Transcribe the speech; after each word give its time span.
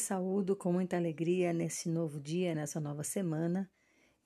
saúdo 0.00 0.56
com 0.56 0.72
muita 0.72 0.96
alegria 0.96 1.52
nesse 1.52 1.88
novo 1.88 2.18
dia, 2.18 2.54
nessa 2.54 2.80
nova 2.80 3.04
semana 3.04 3.70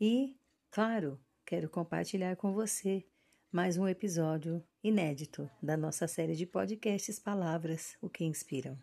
e, 0.00 0.36
claro, 0.70 1.20
quero 1.44 1.68
compartilhar 1.68 2.36
com 2.36 2.54
você 2.54 3.04
mais 3.50 3.76
um 3.76 3.86
episódio 3.86 4.62
inédito 4.82 5.50
da 5.62 5.76
nossa 5.76 6.06
série 6.06 6.34
de 6.34 6.46
podcasts 6.46 7.18
Palavras, 7.18 7.96
o 8.00 8.08
que 8.08 8.24
inspiram. 8.24 8.78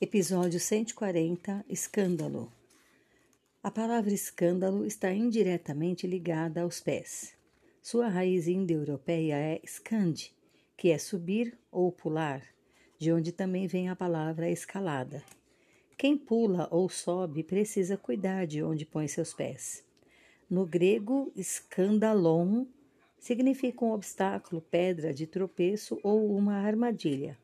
Episódio 0.00 0.58
140 0.58 1.64
Escândalo. 1.68 2.50
A 3.62 3.70
palavra 3.70 4.14
escândalo 4.14 4.86
está 4.86 5.12
indiretamente 5.12 6.06
ligada 6.06 6.62
aos 6.62 6.80
pés. 6.80 7.37
Sua 7.90 8.06
raiz 8.06 8.46
indo-europeia 8.46 9.34
é 9.34 9.60
skand, 9.64 10.30
que 10.76 10.90
é 10.90 10.98
subir 10.98 11.56
ou 11.72 11.90
pular, 11.90 12.44
de 12.98 13.10
onde 13.10 13.32
também 13.32 13.66
vem 13.66 13.88
a 13.88 13.96
palavra 13.96 14.50
escalada. 14.50 15.22
Quem 15.96 16.14
pula 16.14 16.68
ou 16.70 16.90
sobe 16.90 17.42
precisa 17.42 17.96
cuidar 17.96 18.46
de 18.46 18.62
onde 18.62 18.84
põe 18.84 19.08
seus 19.08 19.32
pés. 19.32 19.82
No 20.50 20.66
grego, 20.66 21.32
skandalon 21.34 22.66
significa 23.18 23.82
um 23.82 23.92
obstáculo, 23.92 24.60
pedra 24.60 25.14
de 25.14 25.26
tropeço 25.26 25.98
ou 26.02 26.36
uma 26.36 26.56
armadilha. 26.56 27.38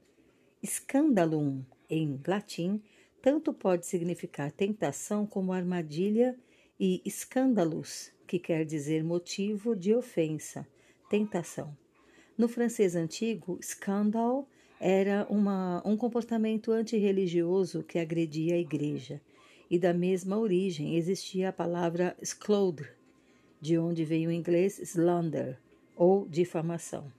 Scandalum, 0.62 1.64
em 1.88 2.20
latim, 2.28 2.82
tanto 3.22 3.50
pode 3.50 3.86
significar 3.86 4.52
tentação 4.52 5.26
como 5.26 5.54
armadilha 5.54 6.38
e 6.78 7.00
escândalos, 7.04 8.10
que 8.26 8.38
quer 8.38 8.64
dizer 8.64 9.04
motivo 9.04 9.76
de 9.76 9.94
ofensa, 9.94 10.66
tentação. 11.08 11.76
No 12.36 12.48
francês 12.48 12.96
antigo, 12.96 13.58
scandal 13.62 14.48
era 14.80 15.26
uma, 15.30 15.82
um 15.84 15.96
comportamento 15.96 16.72
antirreligioso 16.72 17.82
que 17.82 17.98
agredia 17.98 18.54
a 18.54 18.58
igreja, 18.58 19.20
e 19.70 19.78
da 19.78 19.94
mesma 19.94 20.36
origem 20.38 20.96
existia 20.96 21.48
a 21.48 21.52
palavra 21.52 22.16
sclodre, 22.22 22.88
de 23.60 23.78
onde 23.78 24.04
veio 24.04 24.28
o 24.28 24.32
inglês 24.32 24.78
slander, 24.78 25.58
ou 25.96 26.26
difamação. 26.28 27.10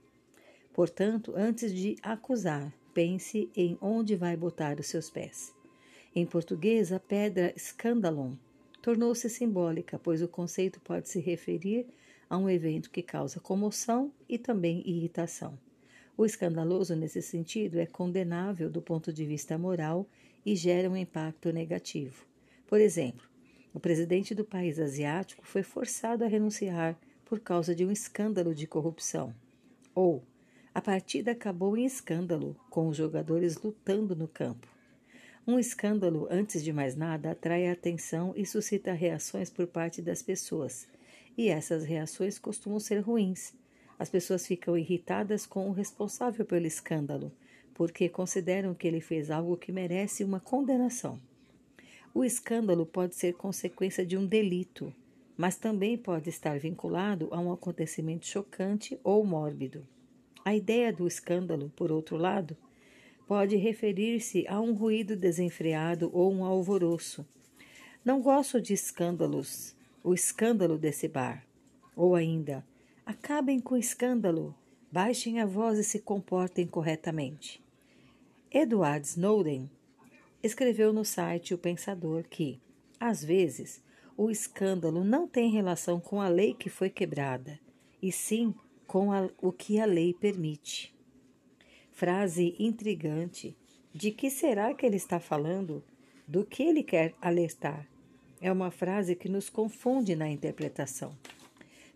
Portanto, 0.72 1.32
antes 1.34 1.74
de 1.74 1.96
acusar, 2.02 2.72
pense 2.92 3.50
em 3.56 3.78
onde 3.80 4.14
vai 4.14 4.36
botar 4.36 4.78
os 4.78 4.86
seus 4.86 5.08
pés. 5.08 5.54
Em 6.14 6.26
português, 6.26 6.92
a 6.92 7.00
pedra 7.00 7.54
scandalon 7.56 8.34
tornou-se 8.86 9.28
simbólica, 9.28 9.98
pois 9.98 10.22
o 10.22 10.28
conceito 10.28 10.80
pode 10.80 11.08
se 11.08 11.18
referir 11.18 11.88
a 12.30 12.38
um 12.38 12.48
evento 12.48 12.88
que 12.88 13.02
causa 13.02 13.40
comoção 13.40 14.12
e 14.28 14.38
também 14.38 14.80
irritação. 14.88 15.58
O 16.16 16.24
escandaloso, 16.24 16.94
nesse 16.94 17.20
sentido, 17.20 17.80
é 17.80 17.86
condenável 17.86 18.70
do 18.70 18.80
ponto 18.80 19.12
de 19.12 19.26
vista 19.26 19.58
moral 19.58 20.08
e 20.44 20.54
gera 20.54 20.88
um 20.88 20.96
impacto 20.96 21.52
negativo. 21.52 22.24
Por 22.64 22.80
exemplo, 22.80 23.26
o 23.74 23.80
presidente 23.80 24.36
do 24.36 24.44
país 24.44 24.78
asiático 24.78 25.44
foi 25.44 25.64
forçado 25.64 26.22
a 26.22 26.28
renunciar 26.28 26.96
por 27.24 27.40
causa 27.40 27.74
de 27.74 27.84
um 27.84 27.90
escândalo 27.90 28.54
de 28.54 28.68
corrupção. 28.68 29.34
Ou, 29.96 30.22
a 30.72 30.80
partida 30.80 31.32
acabou 31.32 31.76
em 31.76 31.84
escândalo, 31.84 32.54
com 32.70 32.86
os 32.86 32.96
jogadores 32.96 33.56
lutando 33.56 34.14
no 34.14 34.28
campo. 34.28 34.75
Um 35.48 35.60
escândalo, 35.60 36.26
antes 36.28 36.64
de 36.64 36.72
mais 36.72 36.96
nada, 36.96 37.30
atrai 37.30 37.68
a 37.68 37.72
atenção 37.72 38.32
e 38.34 38.44
suscita 38.44 38.92
reações 38.92 39.48
por 39.48 39.68
parte 39.68 40.02
das 40.02 40.20
pessoas. 40.20 40.88
E 41.38 41.48
essas 41.48 41.84
reações 41.84 42.36
costumam 42.36 42.80
ser 42.80 42.98
ruins. 42.98 43.54
As 43.96 44.10
pessoas 44.10 44.44
ficam 44.44 44.76
irritadas 44.76 45.46
com 45.46 45.68
o 45.68 45.72
responsável 45.72 46.44
pelo 46.44 46.66
escândalo, 46.66 47.30
porque 47.74 48.08
consideram 48.08 48.74
que 48.74 48.88
ele 48.88 49.00
fez 49.00 49.30
algo 49.30 49.56
que 49.56 49.70
merece 49.70 50.24
uma 50.24 50.40
condenação. 50.40 51.16
O 52.12 52.24
escândalo 52.24 52.84
pode 52.84 53.14
ser 53.14 53.34
consequência 53.34 54.04
de 54.04 54.16
um 54.16 54.26
delito, 54.26 54.92
mas 55.36 55.56
também 55.56 55.96
pode 55.96 56.28
estar 56.28 56.58
vinculado 56.58 57.28
a 57.30 57.38
um 57.38 57.52
acontecimento 57.52 58.26
chocante 58.26 58.98
ou 59.04 59.24
mórbido. 59.24 59.86
A 60.44 60.56
ideia 60.56 60.92
do 60.92 61.06
escândalo, 61.06 61.72
por 61.76 61.92
outro 61.92 62.16
lado, 62.16 62.56
pode 63.26 63.56
referir-se 63.56 64.46
a 64.46 64.60
um 64.60 64.72
ruído 64.72 65.16
desenfreado 65.16 66.10
ou 66.12 66.32
um 66.32 66.44
alvoroço. 66.44 67.26
Não 68.04 68.22
gosto 68.22 68.60
de 68.60 68.72
escândalos, 68.72 69.74
o 70.02 70.14
escândalo 70.14 70.78
desse 70.78 71.08
bar. 71.08 71.44
Ou 71.96 72.14
ainda, 72.14 72.64
acabem 73.04 73.58
com 73.58 73.74
o 73.74 73.78
escândalo, 73.78 74.54
baixem 74.92 75.40
a 75.40 75.46
voz 75.46 75.78
e 75.78 75.84
se 75.84 75.98
comportem 75.98 76.66
corretamente. 76.66 77.60
Edward 78.50 79.06
Snowden 79.06 79.68
escreveu 80.42 80.92
no 80.92 81.04
site 81.04 81.52
O 81.52 81.58
Pensador 81.58 82.24
que, 82.28 82.60
às 82.98 83.24
vezes, 83.24 83.82
o 84.16 84.30
escândalo 84.30 85.04
não 85.04 85.26
tem 85.26 85.50
relação 85.50 86.00
com 86.00 86.20
a 86.20 86.28
lei 86.28 86.54
que 86.54 86.70
foi 86.70 86.88
quebrada, 86.88 87.58
e 88.00 88.12
sim 88.12 88.54
com 88.86 89.12
a, 89.12 89.28
o 89.42 89.52
que 89.52 89.80
a 89.80 89.84
lei 89.84 90.14
permite. 90.14 90.95
Frase 91.98 92.54
intrigante. 92.58 93.56
De 93.90 94.10
que 94.10 94.28
será 94.28 94.74
que 94.74 94.84
ele 94.84 94.96
está 94.96 95.18
falando? 95.18 95.82
Do 96.28 96.44
que 96.44 96.62
ele 96.62 96.82
quer 96.82 97.14
alertar? 97.22 97.88
É 98.38 98.52
uma 98.52 98.70
frase 98.70 99.16
que 99.16 99.30
nos 99.30 99.48
confunde 99.48 100.14
na 100.14 100.28
interpretação. 100.28 101.16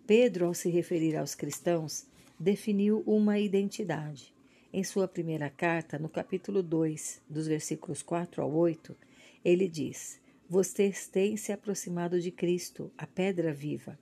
Pedro, 0.06 0.47
ao 0.47 0.55
se 0.55 0.71
referir 0.71 1.19
aos 1.19 1.34
cristãos, 1.34 2.06
definiu 2.39 3.03
uma 3.06 3.39
identidade. 3.39 4.33
Em 4.72 4.83
sua 4.83 5.06
primeira 5.06 5.50
carta, 5.50 5.99
no 5.99 6.09
capítulo 6.09 6.62
2, 6.62 7.21
dos 7.28 7.47
versículos 7.47 8.00
4 8.00 8.43
ao 8.43 8.50
8, 8.50 8.97
ele 9.44 9.69
diz: 9.69 10.19
Vocês 10.49 11.09
têm 11.09 11.37
se 11.37 11.53
aproximado 11.53 12.19
de 12.19 12.31
Cristo, 12.31 12.91
a 12.97 13.06
pedra 13.06 13.53
viva. 13.53 13.99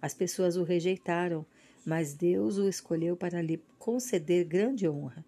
As 0.00 0.14
pessoas 0.14 0.56
o 0.56 0.64
rejeitaram, 0.64 1.44
mas 1.84 2.14
Deus 2.14 2.56
o 2.56 2.66
escolheu 2.70 3.14
para 3.14 3.42
lhe 3.42 3.62
conceder 3.78 4.46
grande 4.46 4.88
honra. 4.88 5.22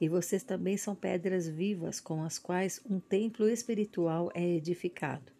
E 0.00 0.08
vocês 0.08 0.42
também 0.42 0.76
são 0.76 0.94
pedras 0.94 1.48
vivas 1.48 2.00
com 2.00 2.22
as 2.22 2.38
quais 2.38 2.80
um 2.88 3.00
templo 3.00 3.48
espiritual 3.48 4.30
é 4.34 4.46
edificado. 4.46 5.32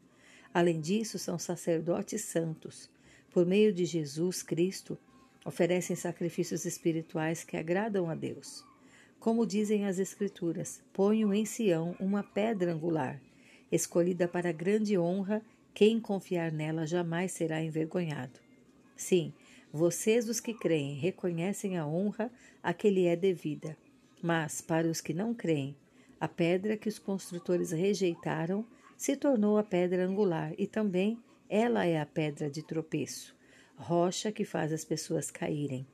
Além 0.53 0.81
disso, 0.81 1.19
são 1.19 1.39
sacerdotes 1.39 2.23
santos. 2.23 2.91
Por 3.31 3.47
meio 3.47 3.73
de 3.73 3.85
Jesus 3.85 4.43
Cristo, 4.43 4.99
oferecem 5.45 5.95
sacrifícios 5.95 6.65
espirituais 6.65 7.45
que 7.45 7.57
agradam 7.57 8.11
a 8.11 8.15
Deus. 8.15 8.65
Como 9.21 9.47
dizem 9.47 9.87
as 9.87 9.99
Escrituras, 9.99 10.81
ponho 10.93 11.33
em 11.35 11.45
Sião 11.45 11.95
uma 11.99 12.23
pedra 12.23 12.73
angular, 12.73 13.21
escolhida 13.71 14.29
para 14.29 14.53
grande 14.53 14.99
honra, 14.99 15.43
quem 15.75 16.01
confiar 16.01 16.51
nela 16.51 16.87
jamais 16.87 17.33
será 17.33 17.63
envergonhado. 17.63 18.41
Sim, 18.97 19.33
vocês, 19.73 20.29
os 20.29 20.41
que 20.41 20.55
creem, 20.55 20.97
reconhecem 20.97 21.77
a 21.77 21.87
honra 21.87 22.33
a 22.63 22.73
que 22.73 22.91
lhe 22.91 23.07
é 23.07 23.15
devida. 23.15 23.77
Mas, 24.23 24.61
para 24.61 24.89
os 24.89 25.01
que 25.01 25.15
não 25.15 25.33
creem, 25.33 25.77
a 26.21 26.27
pedra 26.27 26.77
que 26.77 26.89
os 26.89 26.99
construtores 26.99 27.71
rejeitaram 27.71 28.65
se 28.97 29.17
tornou 29.17 29.59
a 29.59 29.63
pedra 29.63 30.05
angular 30.05 30.53
e 30.59 30.67
também 30.67 31.19
ela 31.49 31.87
é 31.87 32.01
a 32.01 32.07
pedra 32.07 32.51
de 32.51 32.63
tropeço, 32.63 33.35
rocha 33.77 34.33
que 34.33 34.45
faz 34.45 34.73
as 34.73 34.85
pessoas 34.85 35.31
caírem. 35.31 35.87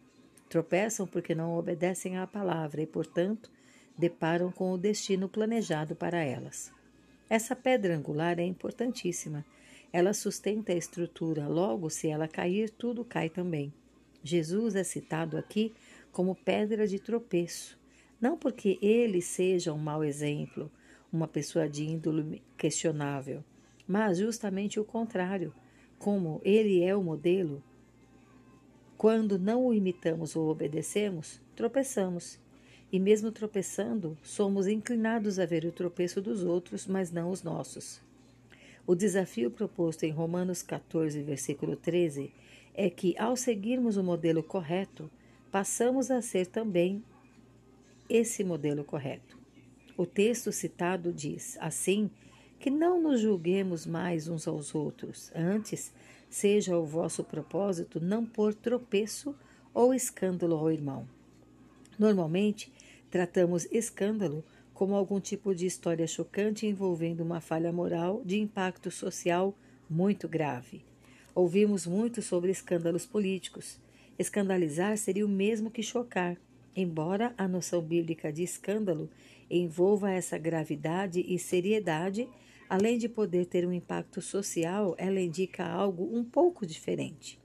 Tropeçam 0.49 1.07
porque 1.07 1.35
não 1.35 1.57
obedecem 1.57 2.17
à 2.17 2.27
palavra 2.27 2.81
e, 2.81 2.87
portanto, 2.87 3.51
deparam 3.97 4.51
com 4.51 4.73
o 4.73 4.79
destino 4.79 5.29
planejado 5.29 5.95
para 5.95 6.23
elas. 6.23 6.73
Essa 7.29 7.55
pedra 7.55 7.97
angular 7.97 8.39
é 8.39 8.45
importantíssima. 8.45 9.45
Ela 9.93 10.13
sustenta 10.13 10.73
a 10.73 10.77
estrutura, 10.77 11.47
logo, 11.47 11.89
se 11.89 12.09
ela 12.09 12.27
cair, 12.27 12.71
tudo 12.71 13.05
cai 13.05 13.29
também. 13.29 13.73
Jesus 14.23 14.75
é 14.75 14.83
citado 14.83 15.37
aqui 15.37 15.73
como 16.11 16.35
pedra 16.35 16.87
de 16.87 16.99
tropeço, 16.99 17.79
não 18.25 18.39
porque 18.39 18.79
ele 18.81 19.21
seja 19.21 19.71
um 19.75 19.77
mau 19.77 20.03
exemplo, 20.03 20.73
uma 21.13 21.29
pessoa 21.29 21.69
de 21.69 21.85
índole 21.85 22.43
questionável, 22.57 23.45
mas 23.87 24.17
justamente 24.17 24.81
o 24.81 24.85
contrário. 24.85 25.53
Como 25.99 26.41
ele 26.43 26.83
é 26.83 26.97
o 26.97 27.03
modelo, 27.03 27.63
quando 28.97 29.39
não 29.39 29.67
o 29.67 29.75
imitamos 29.75 30.35
ou 30.37 30.49
obedecemos, 30.49 31.39
tropeçamos. 31.55 32.39
E 32.91 32.99
mesmo 32.99 33.31
tropeçando, 33.31 34.17
somos 34.23 34.67
inclinados 34.67 35.39
a 35.39 35.45
ver 35.45 35.67
o 35.67 35.73
tropeço 35.73 36.23
dos 36.23 36.43
outros, 36.43 36.87
mas 36.87 37.13
não 37.13 37.29
os 37.31 37.43
nossos. 37.43 38.01
O 38.87 38.95
desafio 38.95 39.51
proposto 39.51 40.05
em 40.05 40.11
Romanos 40.11 40.63
14, 40.63 41.23
versículo 41.23 41.77
13, 41.77 42.33
é 42.73 42.89
que, 42.89 43.15
ao 43.19 43.37
seguirmos 43.37 43.99
o 43.99 44.03
modelo 44.03 44.43
correto, 44.43 45.11
passamos 45.53 46.11
a 46.11 46.23
ser 46.23 46.47
também 46.47 47.05
esse 48.09 48.45
modelo 48.45 48.85
correto. 48.85 49.39
O 49.97 50.05
texto 50.05 50.51
citado 50.51 51.13
diz, 51.13 51.57
assim, 51.61 52.11
que 52.59 52.71
não 52.71 53.01
nos 53.01 53.21
julguemos 53.21 53.87
mais 53.87 54.29
uns 54.29 54.49
aos 54.49 54.75
outros, 54.75 55.31
antes, 55.35 55.93
seja 56.29 56.77
o 56.77 56.85
vosso 56.85 57.23
propósito 57.23 58.01
não 58.01 58.25
pôr 58.27 58.55
tropeço 58.55 59.37
ou 59.73 59.95
escândalo 59.95 60.57
ao 60.57 60.71
irmão. 60.71 61.07
Normalmente, 61.99 62.73
tratamos 63.11 63.67
escândalo 63.71 64.45
como 64.73 64.97
algum 64.97 65.21
tipo 65.21 65.55
de 65.55 65.67
história 65.67 66.07
chocante 66.07 66.67
envolvendo 66.67 67.21
uma 67.21 67.41
falha 67.41 67.73
moral 67.73 68.21
de 68.25 68.41
impacto 68.41 68.91
social 68.91 69.57
muito 69.89 70.29
grave. 70.29 70.85
Ouvimos 71.35 71.87
muito 71.87 72.21
sobre 72.21 72.51
escândalos 72.51 73.07
políticos. 73.07 73.79
Escandalizar 74.19 74.97
seria 74.97 75.25
o 75.25 75.29
mesmo 75.29 75.71
que 75.71 75.83
chocar, 75.83 76.37
embora 76.75 77.35
a 77.37 77.47
noção 77.47 77.81
bíblica 77.81 78.33
de 78.33 78.43
escândalo 78.43 79.11
envolva 79.51 80.11
essa 80.11 80.39
gravidade 80.39 81.21
e 81.21 81.39
seriedade, 81.39 82.29
além 82.69 82.99
de 82.99 83.09
poder 83.09 83.47
ter 83.47 83.67
um 83.67 83.73
impacto 83.73 84.21
social, 84.21 84.95
ela 84.99 85.21
indica 85.21 85.67
algo 85.67 86.17
um 86.17 86.25
pouco 86.25 86.67
diferente. 86.67 87.39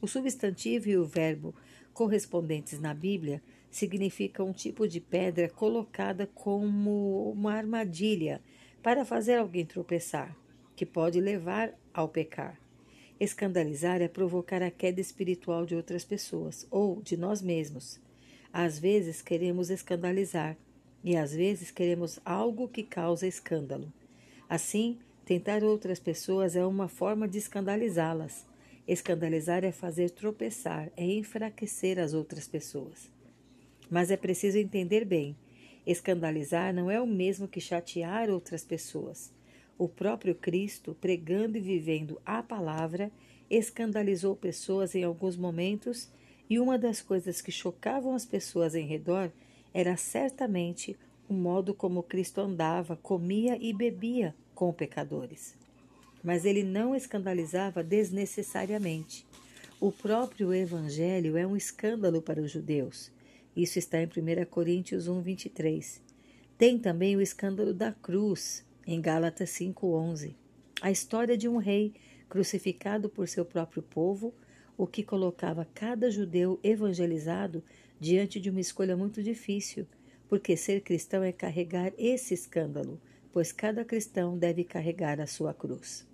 O 0.00 0.06
substantivo 0.06 0.88
e 0.88 0.96
o 0.96 1.04
verbo 1.04 1.54
correspondentes 1.92 2.80
na 2.80 2.92
Bíblia 2.92 3.42
significam 3.70 4.48
um 4.48 4.52
tipo 4.52 4.86
de 4.86 5.00
pedra 5.00 5.48
colocada 5.48 6.26
como 6.34 7.30
uma 7.30 7.54
armadilha 7.54 8.40
para 8.82 9.04
fazer 9.04 9.36
alguém 9.36 9.64
tropeçar, 9.64 10.36
que 10.76 10.84
pode 10.84 11.20
levar 11.20 11.72
ao 11.92 12.08
pecar. 12.08 12.60
Escandalizar 13.18 14.02
é 14.02 14.08
provocar 14.08 14.62
a 14.62 14.70
queda 14.70 15.00
espiritual 15.00 15.64
de 15.64 15.74
outras 15.74 16.04
pessoas 16.04 16.66
ou 16.70 17.00
de 17.00 17.16
nós 17.16 17.40
mesmos. 17.40 18.00
Às 18.56 18.78
vezes 18.78 19.20
queremos 19.20 19.68
escandalizar 19.68 20.56
e 21.02 21.16
às 21.16 21.34
vezes 21.34 21.72
queremos 21.72 22.20
algo 22.24 22.68
que 22.68 22.84
causa 22.84 23.26
escândalo. 23.26 23.92
Assim, 24.48 24.96
tentar 25.24 25.64
outras 25.64 25.98
pessoas 25.98 26.54
é 26.54 26.64
uma 26.64 26.86
forma 26.86 27.26
de 27.26 27.36
escandalizá-las. 27.36 28.46
Escandalizar 28.86 29.64
é 29.64 29.72
fazer 29.72 30.10
tropeçar, 30.10 30.88
é 30.96 31.04
enfraquecer 31.04 31.98
as 31.98 32.14
outras 32.14 32.46
pessoas. 32.46 33.10
Mas 33.90 34.12
é 34.12 34.16
preciso 34.16 34.56
entender 34.56 35.04
bem: 35.04 35.36
escandalizar 35.84 36.72
não 36.72 36.88
é 36.88 37.00
o 37.00 37.08
mesmo 37.08 37.48
que 37.48 37.60
chatear 37.60 38.30
outras 38.30 38.62
pessoas. 38.62 39.32
O 39.76 39.88
próprio 39.88 40.32
Cristo, 40.32 40.96
pregando 41.00 41.58
e 41.58 41.60
vivendo 41.60 42.20
a 42.24 42.40
palavra, 42.40 43.10
escandalizou 43.50 44.36
pessoas 44.36 44.94
em 44.94 45.02
alguns 45.02 45.36
momentos, 45.36 46.08
e 46.48 46.58
uma 46.58 46.78
das 46.78 47.00
coisas 47.00 47.40
que 47.40 47.52
chocavam 47.52 48.14
as 48.14 48.24
pessoas 48.24 48.74
em 48.74 48.86
redor 48.86 49.30
era 49.72 49.96
certamente 49.96 50.96
o 51.28 51.34
modo 51.34 51.74
como 51.74 52.02
Cristo 52.02 52.40
andava, 52.40 52.96
comia 52.96 53.56
e 53.60 53.72
bebia 53.72 54.34
com 54.54 54.72
pecadores 54.72 55.56
mas 56.24 56.46
ele 56.46 56.64
não 56.64 56.96
escandalizava 56.96 57.84
desnecessariamente. 57.84 59.26
O 59.78 59.92
próprio 59.92 60.54
Evangelho 60.54 61.36
é 61.36 61.46
um 61.46 61.54
escândalo 61.54 62.22
para 62.22 62.40
os 62.40 62.50
judeus. 62.50 63.12
Isso 63.54 63.78
está 63.78 64.00
em 64.00 64.06
1 64.06 64.46
Coríntios 64.46 65.06
1, 65.06 65.20
23. 65.20 66.00
Tem 66.56 66.78
também 66.78 67.14
o 67.14 67.20
escândalo 67.20 67.74
da 67.74 67.92
cruz, 67.92 68.64
em 68.86 69.02
Gálatas 69.02 69.50
5,11. 69.50 70.34
A 70.80 70.90
história 70.90 71.36
de 71.36 71.46
um 71.46 71.58
rei 71.58 71.92
crucificado 72.26 73.10
por 73.10 73.28
seu 73.28 73.44
próprio 73.44 73.82
povo, 73.82 74.32
o 74.76 74.86
que 74.86 75.02
colocava 75.02 75.66
cada 75.74 76.10
judeu 76.10 76.58
evangelizado 76.62 77.62
diante 78.00 78.40
de 78.40 78.50
uma 78.50 78.60
escolha 78.60 78.96
muito 78.96 79.22
difícil, 79.22 79.86
porque 80.28 80.56
ser 80.56 80.80
cristão 80.80 81.22
é 81.22 81.32
carregar 81.32 81.92
esse 81.96 82.34
escândalo, 82.34 83.00
pois 83.32 83.52
cada 83.52 83.84
cristão 83.84 84.36
deve 84.36 84.64
carregar 84.64 85.20
a 85.20 85.26
sua 85.26 85.54
cruz 85.54 86.06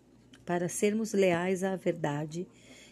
para 0.50 0.68
sermos 0.68 1.12
leais 1.12 1.62
à 1.62 1.76
verdade, 1.76 2.44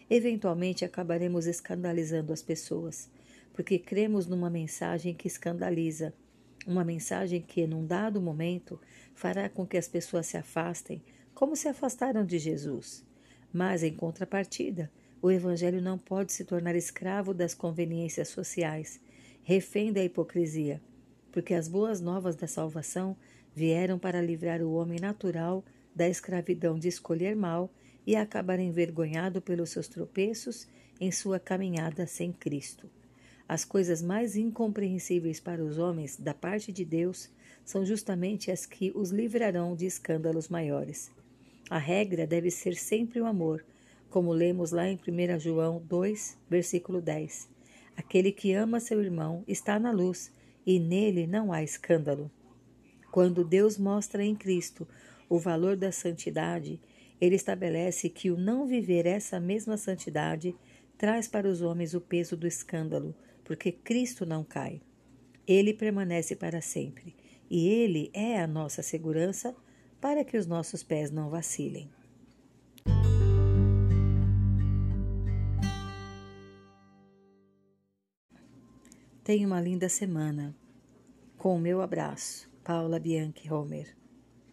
eventualmente 0.08 0.84
acabaremos 0.84 1.44
escandalizando 1.44 2.32
as 2.32 2.40
pessoas, 2.40 3.10
porque 3.52 3.80
cremos 3.80 4.28
numa 4.28 4.48
mensagem 4.48 5.12
que 5.12 5.26
escandaliza, 5.26 6.14
uma 6.64 6.84
mensagem 6.84 7.42
que, 7.42 7.66
num 7.66 7.84
dado 7.84 8.22
momento, 8.22 8.80
fará 9.12 9.48
com 9.48 9.66
que 9.66 9.76
as 9.76 9.88
pessoas 9.88 10.26
se 10.26 10.36
afastem, 10.36 11.02
como 11.34 11.56
se 11.56 11.66
afastaram 11.66 12.24
de 12.24 12.38
Jesus. 12.38 13.04
Mas, 13.52 13.82
em 13.82 13.92
contrapartida, 13.92 14.88
o 15.20 15.30
Evangelho 15.30 15.80
não 15.80 15.98
pode 15.98 16.32
se 16.32 16.44
tornar 16.44 16.76
escravo 16.76 17.34
das 17.34 17.54
conveniências 17.54 18.28
sociais, 18.28 19.00
refém 19.42 19.92
da 19.92 20.02
hipocrisia, 20.02 20.80
porque 21.32 21.54
as 21.54 21.68
boas 21.68 22.00
novas 22.00 22.36
da 22.36 22.46
salvação 22.46 23.16
vieram 23.54 23.98
para 23.98 24.22
livrar 24.22 24.62
o 24.62 24.72
homem 24.74 25.00
natural 25.00 25.64
da 25.94 26.08
escravidão 26.08 26.78
de 26.78 26.88
escolher 26.88 27.34
mal 27.34 27.70
e 28.06 28.14
acabar 28.14 28.58
envergonhado 28.60 29.42
pelos 29.42 29.70
seus 29.70 29.88
tropeços 29.88 30.68
em 31.00 31.10
sua 31.10 31.38
caminhada 31.38 32.06
sem 32.06 32.32
Cristo. 32.32 32.88
As 33.48 33.64
coisas 33.64 34.02
mais 34.02 34.36
incompreensíveis 34.36 35.40
para 35.40 35.64
os 35.64 35.78
homens 35.78 36.16
da 36.16 36.34
parte 36.34 36.70
de 36.70 36.84
Deus 36.84 37.30
são 37.64 37.84
justamente 37.84 38.50
as 38.50 38.64
que 38.66 38.92
os 38.94 39.10
livrarão 39.10 39.74
de 39.74 39.86
escândalos 39.86 40.48
maiores. 40.48 41.10
A 41.68 41.78
regra 41.78 42.26
deve 42.26 42.50
ser 42.50 42.76
sempre 42.76 43.20
o 43.20 43.26
amor, 43.26 43.64
como 44.10 44.32
lemos 44.32 44.72
lá 44.72 44.88
em 44.88 44.96
1 44.96 45.38
João 45.38 45.82
2, 45.86 46.38
versículo 46.48 47.00
10. 47.00 47.48
Aquele 47.96 48.32
que 48.32 48.52
ama 48.52 48.80
seu 48.80 49.02
irmão 49.02 49.44
está 49.46 49.78
na 49.78 49.90
luz, 49.90 50.32
e 50.66 50.78
nele 50.78 51.26
não 51.26 51.52
há 51.52 51.62
escândalo. 51.62 52.30
Quando 53.10 53.44
Deus 53.44 53.78
mostra 53.78 54.24
em 54.24 54.34
Cristo 54.34 54.86
o 55.28 55.38
valor 55.38 55.76
da 55.76 55.90
santidade, 55.90 56.80
ele 57.20 57.34
estabelece 57.34 58.08
que 58.08 58.30
o 58.30 58.36
não 58.36 58.66
viver 58.66 59.06
essa 59.06 59.40
mesma 59.40 59.76
santidade 59.76 60.54
traz 60.96 61.26
para 61.26 61.48
os 61.48 61.62
homens 61.62 61.94
o 61.94 62.00
peso 62.00 62.36
do 62.36 62.46
escândalo, 62.46 63.14
porque 63.44 63.72
Cristo 63.72 64.24
não 64.24 64.44
cai. 64.44 64.80
Ele 65.46 65.72
permanece 65.72 66.36
para 66.36 66.60
sempre, 66.60 67.16
e 67.50 67.68
ele 67.68 68.10
é 68.12 68.38
a 68.38 68.46
nossa 68.46 68.82
segurança 68.82 69.54
para 70.00 70.24
que 70.24 70.36
os 70.36 70.46
nossos 70.46 70.82
pés 70.82 71.10
não 71.10 71.30
vacilem. 71.30 71.90
Tenha 79.28 79.46
uma 79.46 79.60
linda 79.60 79.90
semana. 79.90 80.56
Com 81.36 81.54
o 81.56 81.60
meu 81.60 81.82
abraço, 81.82 82.50
Paula 82.64 82.98
Bianchi 82.98 83.52
Homer. 83.52 83.94